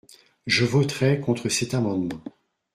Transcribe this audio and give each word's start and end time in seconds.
Je 0.47 0.65
voterai 0.65 1.19
contre 1.19 1.47
cet 1.49 1.75
amendement. 1.75 2.23